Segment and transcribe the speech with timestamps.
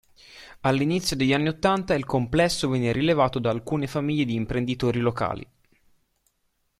[0.61, 5.47] All'inizio degli anni ottanta, il complesso venne rilevato da alcune famiglie di imprenditori locali.